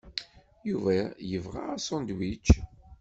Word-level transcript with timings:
Yuba 0.69 0.91
yebɣa 1.29 1.63
asandwič. 1.77 2.47